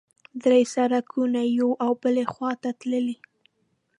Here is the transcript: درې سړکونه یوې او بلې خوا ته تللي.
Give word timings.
درې 0.43 0.61
سړکونه 0.75 1.41
یوې 1.57 1.75
او 1.83 1.91
بلې 2.01 2.25
خوا 2.33 2.51
ته 2.61 2.69
تللي. 2.79 3.17